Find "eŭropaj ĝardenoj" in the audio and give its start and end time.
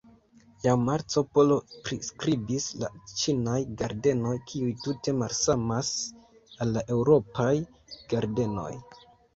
6.99-8.71